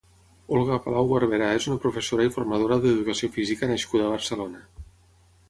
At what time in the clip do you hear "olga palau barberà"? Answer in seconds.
0.59-1.49